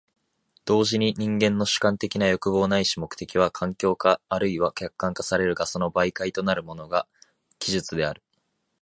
[0.65, 7.05] 同時に人間の主観的な欲望ないし目的は環境化或いは客観化されるが、その媒介となるものが
[7.59, 8.23] 技術である。